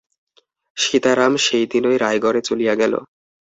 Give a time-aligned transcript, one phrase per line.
[0.77, 2.93] সীতারাম সেই দিনই রায়গড়ে চলিয়া গেল।